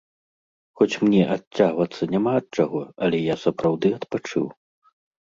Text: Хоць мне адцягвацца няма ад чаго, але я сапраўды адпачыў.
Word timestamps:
Хоць 0.79 0.99
мне 1.05 1.21
адцягвацца 1.35 2.03
няма 2.15 2.31
ад 2.41 2.45
чаго, 2.59 2.85
але 3.07 3.17
я 3.33 3.39
сапраўды 3.45 3.97
адпачыў. 4.03 4.53